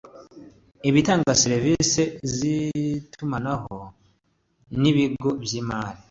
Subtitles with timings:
[0.89, 2.01] ibitanga serivisi
[2.33, 3.75] z’itumanaho
[4.81, 5.99] n’ibigo by’imari